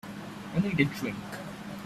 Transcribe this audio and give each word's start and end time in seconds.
I 0.03 0.57
need 0.59 0.79
a 0.79 0.85
drink. 0.85 1.15